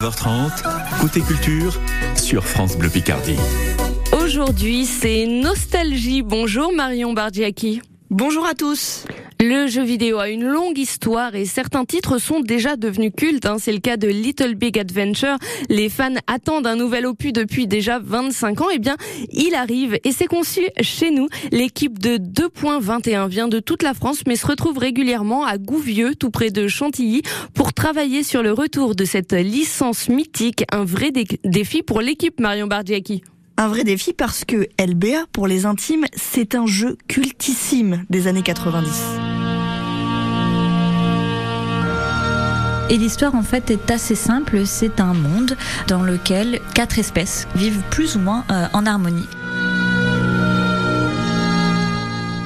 9h30, 0.00 1.00
côté 1.00 1.20
culture, 1.20 1.76
sur 2.14 2.44
France 2.44 2.78
Bleu 2.78 2.88
Picardie. 2.88 3.34
Aujourd'hui, 4.22 4.86
c'est 4.86 5.26
Nostalgie. 5.26 6.22
Bonjour 6.22 6.72
Marion 6.72 7.14
Bardiaki. 7.14 7.82
Bonjour 8.08 8.46
à 8.46 8.54
tous. 8.54 9.06
Le 9.40 9.68
jeu 9.68 9.84
vidéo 9.84 10.18
a 10.18 10.30
une 10.30 10.44
longue 10.44 10.78
histoire 10.78 11.36
et 11.36 11.44
certains 11.44 11.84
titres 11.84 12.18
sont 12.18 12.40
déjà 12.40 12.74
devenus 12.74 13.12
cultes. 13.16 13.46
Hein. 13.46 13.58
C'est 13.60 13.72
le 13.72 13.78
cas 13.78 13.96
de 13.96 14.08
Little 14.08 14.56
Big 14.56 14.76
Adventure. 14.76 15.36
Les 15.68 15.88
fans 15.88 16.14
attendent 16.26 16.66
un 16.66 16.74
nouvel 16.74 17.06
opus 17.06 17.32
depuis 17.32 17.68
déjà 17.68 18.00
25 18.00 18.60
ans. 18.62 18.66
Eh 18.74 18.80
bien, 18.80 18.96
il 19.30 19.54
arrive 19.54 19.96
et 20.02 20.10
c'est 20.10 20.26
conçu 20.26 20.62
chez 20.80 21.12
nous. 21.12 21.28
L'équipe 21.52 22.00
de 22.00 22.16
2.21 22.16 23.28
vient 23.28 23.46
de 23.46 23.60
toute 23.60 23.84
la 23.84 23.94
France 23.94 24.22
mais 24.26 24.34
se 24.34 24.44
retrouve 24.44 24.76
régulièrement 24.76 25.44
à 25.44 25.56
Gouvieux, 25.56 26.16
tout 26.16 26.30
près 26.30 26.50
de 26.50 26.66
Chantilly, 26.66 27.22
pour 27.54 27.72
travailler 27.72 28.24
sur 28.24 28.42
le 28.42 28.50
retour 28.52 28.96
de 28.96 29.04
cette 29.04 29.34
licence 29.34 30.08
mythique. 30.08 30.64
Un 30.72 30.84
vrai 30.84 31.12
défi 31.44 31.84
pour 31.84 32.00
l'équipe 32.00 32.40
Marion 32.40 32.66
Bardiaki. 32.66 33.22
Un 33.56 33.68
vrai 33.68 33.84
défi 33.84 34.12
parce 34.12 34.44
que 34.44 34.66
LBA, 34.80 35.26
pour 35.32 35.46
les 35.46 35.64
intimes, 35.64 36.06
c'est 36.16 36.56
un 36.56 36.66
jeu 36.66 36.96
cultissime 37.06 38.04
des 38.10 38.26
années 38.26 38.42
90. 38.42 39.27
Et 42.90 42.96
l'histoire 42.96 43.34
en 43.34 43.42
fait 43.42 43.70
est 43.70 43.90
assez 43.90 44.14
simple, 44.14 44.64
c'est 44.64 45.00
un 45.00 45.12
monde 45.12 45.56
dans 45.88 46.02
lequel 46.02 46.60
quatre 46.74 46.98
espèces 46.98 47.46
vivent 47.54 47.82
plus 47.90 48.16
ou 48.16 48.20
moins 48.20 48.44
euh, 48.50 48.66
en 48.72 48.86
harmonie. 48.86 49.28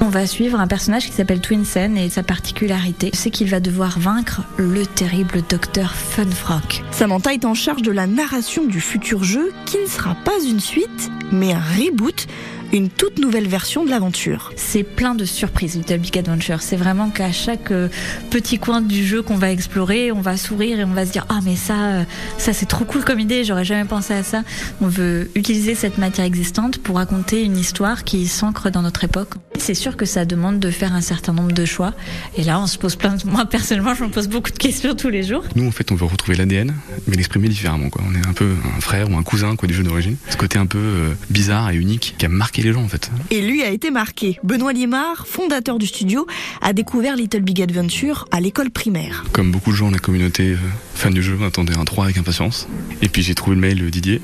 On 0.01 0.09
va 0.09 0.27
suivre 0.27 0.59
un 0.59 0.67
personnage 0.67 1.07
qui 1.07 1.13
s'appelle 1.13 1.41
Twinsen 1.41 1.97
et 1.97 2.11
sa 2.11 2.25
particularité, 2.25 3.11
c'est 3.15 3.31
qu'il 3.31 3.49
va 3.49 3.61
devoir 3.61 4.01
vaincre 4.01 4.43
le 4.57 4.85
terrible 4.85 5.43
docteur 5.49 5.95
Funfrock. 5.95 6.83
Samantha 6.91 7.33
est 7.33 7.45
en 7.45 7.55
charge 7.55 7.83
de 7.83 7.93
la 7.93 8.09
narration 8.09 8.65
du 8.65 8.81
futur 8.81 9.23
jeu 9.23 9.53
qui 9.65 9.79
ne 9.79 9.87
sera 9.87 10.17
pas 10.17 10.43
une 10.45 10.59
suite, 10.61 11.11
mais 11.31 11.53
un 11.53 11.61
reboot 11.61 12.27
une 12.73 12.89
toute 12.89 13.19
nouvelle 13.19 13.47
version 13.47 13.85
de 13.85 13.91
l'aventure. 13.91 14.53
C'est 14.57 14.83
plein 14.83 15.15
de 15.15 15.27
surprises, 15.27 15.77
Little 15.77 15.99
Big 15.99 16.19
Adventure. 16.19 16.63
C'est 16.63 16.77
vraiment 16.77 17.11
qu'à 17.11 17.31
chaque 17.31 17.71
euh, 17.71 17.89
petit 18.31 18.59
coin 18.59 18.81
du 18.81 19.07
jeu 19.07 19.21
qu'on 19.23 19.37
va 19.37 19.51
explorer, 19.51 20.11
on 20.11 20.23
va 20.23 20.39
sourire 20.39 20.81
et 20.81 20.85
on 20.85 20.95
va 20.95 21.05
se 21.05 21.13
dire 21.13 21.27
ah 21.29 21.41
mais 21.45 21.55
ça, 21.55 21.75
euh, 21.75 22.05
ça 22.39 22.55
c'est 22.55 22.67
trop 22.67 22.87
cool 22.87 23.05
comme 23.05 23.21
idée. 23.21 23.45
J'aurais 23.45 23.67
jamais 23.67 23.85
pensé 23.85 24.15
à 24.15 24.23
ça. 24.23 24.43
On 24.81 24.89
veut 24.89 25.31
utiliser 25.35 25.75
cette 25.75 25.99
matière 25.99 26.25
existante 26.25 26.79
pour 26.79 26.97
raconter 26.97 27.45
une 27.45 27.59
histoire 27.59 28.05
qui 28.05 28.27
s'ancre 28.27 28.71
dans 28.71 28.83
notre 28.83 29.05
époque. 29.05 29.35
C'est 29.59 29.75
sûr 29.75 29.97
que 29.97 30.07
ça 30.07 30.25
demande 30.25 30.59
de 30.59 30.71
faire 30.71 30.95
un 30.95 31.03
certain 31.03 31.35
nombre 31.35 31.53
de 31.53 31.65
choix. 31.67 31.93
Et 32.37 32.43
là, 32.43 32.59
on 32.59 32.67
se 32.67 32.79
pose 32.79 32.97
plein 32.97 33.15
de... 33.15 33.27
Moi, 33.29 33.45
personnellement, 33.45 33.95
je 33.95 34.05
me 34.05 34.09
pose 34.09 34.29
beaucoup 34.29 34.51
de 34.51 34.59
questions 34.59 34.95
tous 34.95 35.11
les 35.11 35.23
jours. 35.23 35.45
Nous, 35.55 35.67
en 35.67 35.71
fait, 35.71 35.93
on 35.93 35.95
veut 35.95 36.07
retrouver 36.07 36.37
l'ADN, 36.37 36.75
mais 37.07 37.17
l'exprimer 37.17 37.49
différemment. 37.49 37.91
Quoi. 37.91 38.03
On 38.09 38.15
est 38.15 38.27
un 38.27 38.33
peu 38.33 38.55
un 38.77 38.81
frère 38.81 39.11
ou 39.11 39.17
un 39.17 39.23
cousin 39.23 39.57
quoi, 39.57 39.69
du 39.69 39.75
jeu 39.75 39.83
d'origine. 39.83 40.17
Ce 40.31 40.37
côté 40.37 40.59
un 40.59 40.67
peu 40.67 40.79
euh, 40.79 41.15
bizarre 41.31 41.71
et 41.71 41.77
unique 41.77 42.15
qui 42.19 42.27
a 42.27 42.29
marqué 42.29 42.62
les 42.63 42.73
gens 42.73 42.83
en 42.83 42.89
fait. 42.89 43.11
Et 43.31 43.41
lui 43.43 43.63
a 43.63 43.71
été 43.71 43.91
marqué. 43.91 44.39
Benoît 44.43 44.73
Limard, 44.73 45.27
fondateur 45.27 45.79
du 45.79 45.87
studio, 45.87 46.27
a 46.61 46.73
découvert 46.73 47.17
Little 47.17 47.43
Big 47.43 47.61
Adventure 47.61 48.27
à 48.31 48.41
l'école 48.41 48.71
primaire. 48.71 49.25
Comme 49.33 49.51
beaucoup 49.51 49.71
de 49.71 49.77
gens, 49.77 49.91
la 49.91 49.99
communauté 49.99 50.53
euh, 50.53 50.57
fan 50.95 51.13
du 51.13 51.23
jeu 51.23 51.39
attendait 51.45 51.77
un 51.77 51.85
3 51.85 52.05
avec 52.05 52.17
impatience. 52.19 52.69
Et 53.01 53.09
puis 53.09 53.23
j'ai 53.23 53.35
trouvé 53.35 53.57
le 53.57 53.61
mail 53.61 53.91
Didier 53.91 54.21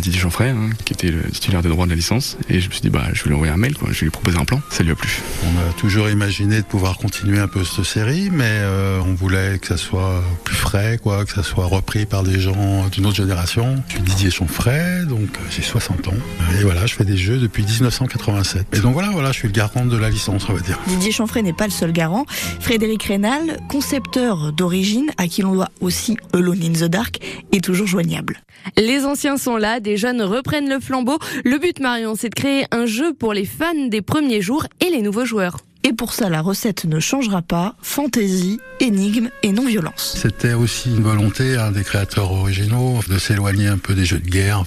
Didier 0.00 0.20
Chanfray, 0.20 0.50
hein, 0.50 0.70
qui 0.84 0.92
était 0.92 1.10
le 1.10 1.22
titulaire 1.30 1.62
des 1.62 1.68
droits 1.68 1.84
de 1.84 1.90
la 1.90 1.96
licence. 1.96 2.36
Et 2.48 2.60
je 2.60 2.68
me 2.68 2.72
suis 2.72 2.82
dit, 2.82 2.90
bah, 2.90 3.04
je 3.12 3.22
vais 3.22 3.28
lui 3.28 3.34
envoyer 3.34 3.52
un 3.52 3.56
mail, 3.56 3.74
quoi. 3.74 3.88
je 3.92 4.00
vais 4.00 4.06
lui 4.06 4.10
proposer 4.10 4.38
un 4.38 4.44
plan. 4.44 4.60
Ça 4.70 4.82
lui 4.82 4.92
a 4.92 4.94
plu. 4.94 5.20
On 5.44 5.68
a 5.68 5.72
toujours 5.74 6.08
imaginé 6.08 6.56
de 6.56 6.66
pouvoir 6.66 6.98
continuer 6.98 7.38
un 7.38 7.48
peu 7.48 7.64
cette 7.64 7.84
série, 7.84 8.30
mais 8.30 8.44
euh, 8.46 9.00
on 9.06 9.14
voulait 9.14 9.58
que 9.58 9.66
ça 9.66 9.76
soit 9.76 10.22
plus 10.44 10.54
frais, 10.54 10.98
quoi, 11.02 11.24
que 11.24 11.32
ça 11.32 11.42
soit 11.42 11.66
repris 11.66 12.06
par 12.06 12.22
des 12.22 12.40
gens 12.40 12.88
d'une 12.88 13.06
autre 13.06 13.16
génération. 13.16 13.82
Je 13.88 13.94
suis 13.94 14.02
Didier 14.02 14.30
Chanfray, 14.30 15.06
donc 15.06 15.20
euh, 15.20 15.46
j'ai 15.50 15.62
60 15.62 16.08
ans. 16.08 16.14
Et 16.58 16.64
voilà, 16.64 16.86
je 16.86 16.94
fais 16.94 17.04
des 17.04 17.16
jeux 17.16 17.38
depuis 17.38 17.64
1987. 17.64 18.66
Et 18.72 18.80
donc 18.80 18.92
voilà, 18.92 19.10
voilà, 19.10 19.32
je 19.32 19.38
suis 19.38 19.48
le 19.48 19.54
garant 19.54 19.84
de 19.84 19.96
la 19.96 20.10
licence, 20.10 20.48
on 20.48 20.54
va 20.54 20.60
dire. 20.60 20.78
Didier 20.86 21.12
Chanfray 21.12 21.42
n'est 21.42 21.52
pas 21.52 21.66
le 21.66 21.72
seul 21.72 21.92
garant. 21.92 22.26
Frédéric 22.60 23.04
Rénal, 23.04 23.60
concepteur 23.68 24.52
d'origine, 24.52 25.10
à 25.16 25.28
qui 25.28 25.42
l'on 25.42 25.54
doit 25.54 25.70
aussi 25.80 26.16
Alone 26.32 26.62
in 26.62 26.72
the 26.72 26.90
Dark, 26.90 27.18
est 27.52 27.62
toujours 27.62 27.86
joignable. 27.86 28.42
Les 28.76 29.04
anciens 29.04 29.36
sont 29.36 29.56
là, 29.60 29.78
des 29.78 29.96
jeunes 29.96 30.22
reprennent 30.22 30.68
le 30.68 30.80
flambeau. 30.80 31.18
Le 31.44 31.58
but, 31.58 31.78
Marion, 31.78 32.14
c'est 32.16 32.30
de 32.30 32.34
créer 32.34 32.64
un 32.72 32.86
jeu 32.86 33.12
pour 33.12 33.32
les 33.32 33.44
fans 33.44 33.86
des 33.86 34.02
premiers 34.02 34.40
jours 34.40 34.66
et 34.80 34.90
les 34.90 35.02
nouveaux 35.02 35.24
joueurs. 35.24 35.58
Et 35.82 35.94
pour 35.94 36.12
ça, 36.12 36.28
la 36.28 36.42
recette 36.42 36.84
ne 36.84 37.00
changera 37.00 37.40
pas. 37.40 37.74
Fantaisie, 37.80 38.60
énigme 38.80 39.30
et 39.42 39.50
non-violence. 39.52 40.14
C'était 40.18 40.52
aussi 40.52 40.90
une 40.90 41.02
volonté 41.02 41.56
hein, 41.56 41.70
des 41.70 41.84
créateurs 41.84 42.32
originaux 42.32 43.00
de 43.08 43.16
s'éloigner 43.16 43.66
un 43.66 43.78
peu 43.78 43.94
des 43.94 44.04
jeux 44.04 44.18
de 44.18 44.28
guerre. 44.28 44.64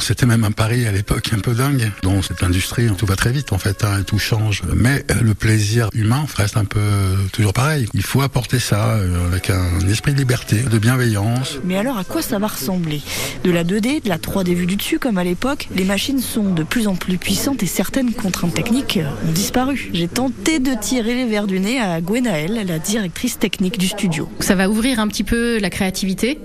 C'était 0.00 0.24
même 0.24 0.42
un 0.42 0.52
pari 0.52 0.86
à 0.86 0.92
l'époque 0.92 1.30
un 1.34 1.38
peu 1.38 1.52
dingue. 1.52 1.92
Dans 2.02 2.22
cette 2.22 2.42
industrie, 2.42 2.88
tout 2.96 3.04
va 3.04 3.14
très 3.14 3.30
vite 3.30 3.52
en 3.52 3.58
fait, 3.58 3.84
hein, 3.84 4.02
tout 4.06 4.18
change. 4.18 4.62
Mais 4.74 5.04
euh, 5.10 5.20
le 5.20 5.34
plaisir 5.34 5.90
humain 5.92 6.24
reste 6.34 6.56
un 6.56 6.64
peu 6.64 6.80
euh, 6.80 7.16
toujours 7.32 7.52
pareil. 7.52 7.86
Il 7.92 8.02
faut 8.02 8.22
apporter 8.22 8.58
ça 8.58 8.94
euh, 8.94 9.28
avec 9.28 9.50
un 9.50 9.80
esprit 9.88 10.14
de 10.14 10.18
liberté, 10.18 10.62
de 10.62 10.78
bienveillance. 10.78 11.58
Mais 11.64 11.76
alors 11.76 11.98
à 11.98 12.04
quoi 12.04 12.22
ça 12.22 12.38
va 12.38 12.46
ressembler? 12.46 13.02
De 13.44 13.50
la 13.50 13.64
2D, 13.64 14.02
de 14.02 14.08
la 14.08 14.18
3D 14.18 14.54
vue 14.54 14.66
du 14.66 14.76
dessus 14.76 14.98
comme 14.98 15.18
à 15.18 15.24
l'époque, 15.24 15.68
les 15.74 15.84
machines 15.84 16.20
sont 16.20 16.54
de 16.54 16.62
plus 16.62 16.86
en 16.86 16.96
plus 16.96 17.18
puissantes 17.18 17.62
et 17.62 17.66
certaines 17.66 18.14
contraintes 18.14 18.54
techniques 18.54 18.98
ont 19.28 19.32
disparu. 19.32 19.90
J'ai 19.92 20.08
tenté 20.08 20.53
de 20.58 20.74
tirer 20.74 21.14
les 21.14 21.24
verres 21.24 21.46
du 21.46 21.58
nez 21.58 21.80
à 21.80 22.00
Gwenaëlle, 22.00 22.64
la 22.66 22.78
directrice 22.78 23.38
technique 23.38 23.78
du 23.78 23.88
studio. 23.88 24.28
Ça 24.40 24.54
va 24.54 24.68
ouvrir 24.68 25.00
un 25.00 25.08
petit 25.08 25.24
peu 25.24 25.58
la 25.58 25.70
créativité. 25.70 26.38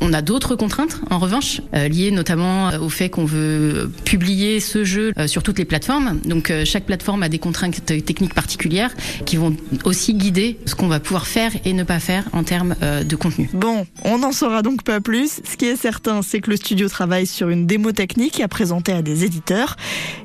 On 0.00 0.12
a 0.12 0.22
d'autres 0.22 0.56
contraintes, 0.56 1.00
en 1.10 1.18
revanche, 1.18 1.60
euh, 1.74 1.88
liées 1.88 2.10
notamment 2.10 2.70
euh, 2.70 2.78
au 2.78 2.88
fait 2.88 3.08
qu'on 3.08 3.24
veut 3.24 3.90
publier 4.04 4.60
ce 4.60 4.84
jeu 4.84 5.12
euh, 5.18 5.26
sur 5.26 5.42
toutes 5.42 5.58
les 5.58 5.64
plateformes. 5.64 6.20
Donc 6.24 6.52
chaque 6.64 6.84
plateforme 6.84 7.22
a 7.22 7.28
des 7.28 7.38
contraintes 7.38 7.84
techniques 7.84 8.34
particulières 8.34 8.94
qui 9.24 9.36
vont 9.36 9.56
aussi 9.84 10.14
guider 10.14 10.58
ce 10.66 10.74
qu'on 10.74 10.88
va 10.88 11.00
pouvoir 11.00 11.26
faire 11.26 11.52
et 11.64 11.72
ne 11.72 11.82
pas 11.82 11.98
faire 11.98 12.24
en 12.32 12.44
termes 12.44 12.74
de 12.82 13.16
contenu. 13.16 13.48
Bon, 13.52 13.86
on 14.04 14.18
n'en 14.18 14.32
saura 14.32 14.62
donc 14.62 14.82
pas 14.82 15.00
plus. 15.00 15.40
Ce 15.50 15.56
qui 15.56 15.64
est 15.64 15.76
certain, 15.76 16.22
c'est 16.22 16.40
que 16.40 16.50
le 16.50 16.56
studio 16.56 16.88
travaille 16.88 17.26
sur 17.26 17.48
une 17.48 17.66
démo 17.66 17.92
technique 17.92 18.40
à 18.40 18.48
présenter 18.48 18.92
à 18.92 19.02
des 19.02 19.24
éditeurs 19.24 19.76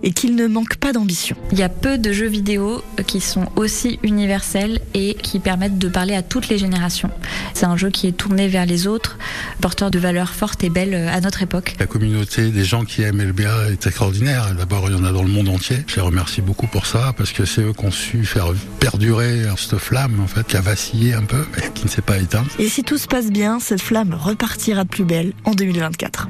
et 0.03 0.11
qu'il 0.11 0.35
ne 0.35 0.47
manque 0.47 0.75
pas 0.75 0.93
d'ambition. 0.93 1.35
Il 1.51 1.59
y 1.59 1.63
a 1.63 1.69
peu 1.69 1.97
de 1.97 2.11
jeux 2.11 2.27
vidéo 2.27 2.81
qui 3.07 3.21
sont 3.21 3.30
sont 3.31 3.47
aussi 3.55 3.99
universels 4.03 4.79
et 4.93 5.15
qui 5.15 5.39
permettent 5.39 5.77
de 5.77 5.87
parler 5.87 6.15
à 6.15 6.21
toutes 6.21 6.49
les 6.49 6.57
générations. 6.57 7.09
C'est 7.53 7.65
un 7.65 7.77
jeu 7.77 7.89
qui 7.89 8.07
est 8.07 8.11
tourné 8.11 8.47
vers 8.47 8.65
les 8.65 8.87
autres, 8.87 9.17
porteur 9.61 9.89
de 9.91 9.99
valeurs 9.99 10.31
fortes 10.31 10.63
et 10.63 10.69
belles 10.69 10.93
à 10.93 11.21
notre 11.21 11.41
époque. 11.41 11.75
La 11.79 11.87
communauté 11.87 12.49
des 12.49 12.63
gens 12.63 12.83
qui 12.83 13.03
aiment 13.03 13.21
LBA 13.21 13.69
est 13.71 13.87
extraordinaire. 13.87 14.53
D'abord, 14.57 14.85
il 14.87 14.95
y 14.95 14.99
en 14.99 15.05
a 15.05 15.11
dans 15.11 15.23
le 15.23 15.29
monde 15.29 15.49
entier. 15.49 15.77
Je 15.87 15.95
les 15.95 16.01
remercie 16.01 16.41
beaucoup 16.41 16.67
pour 16.67 16.85
ça 16.85 17.13
parce 17.17 17.31
que 17.31 17.45
c'est 17.45 17.61
eux 17.61 17.73
qui 17.73 17.85
ont 17.85 17.91
su 17.91 18.25
faire 18.25 18.47
perdurer 18.79 19.43
cette 19.57 19.77
flamme 19.77 20.19
en 20.19 20.27
fait 20.27 20.45
qui 20.45 20.57
a 20.57 20.61
vacillé 20.61 21.13
un 21.13 21.23
peu 21.23 21.45
mais 21.55 21.63
qui 21.73 21.85
ne 21.85 21.89
s'est 21.89 22.01
pas 22.01 22.17
éteinte. 22.17 22.47
Et 22.59 22.67
si 22.67 22.83
tout 22.83 22.97
se 22.97 23.07
passe 23.07 23.31
bien, 23.31 23.59
cette 23.59 23.81
flamme 23.81 24.13
repartira 24.13 24.83
de 24.83 24.89
plus 24.89 25.05
belle 25.05 25.33
en 25.45 25.51
2024. 25.51 26.27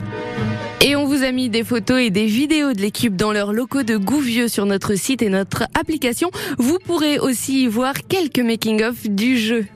Et 0.83 0.95
on 0.95 1.05
vous 1.21 1.27
a 1.27 1.31
mis 1.31 1.49
des 1.49 1.63
photos 1.63 2.01
et 2.01 2.09
des 2.09 2.25
vidéos 2.25 2.73
de 2.73 2.81
l'équipe 2.81 3.15
dans 3.15 3.31
leurs 3.31 3.53
locaux 3.53 3.83
de 3.83 3.95
Gouvieux 3.95 4.47
sur 4.47 4.65
notre 4.65 4.95
site 4.95 5.21
et 5.21 5.29
notre 5.29 5.65
application. 5.79 6.31
Vous 6.57 6.79
pourrez 6.79 7.19
aussi 7.19 7.63
y 7.63 7.67
voir 7.67 7.93
quelques 8.07 8.39
making-of 8.39 9.07
du 9.07 9.37
jeu. 9.37 9.67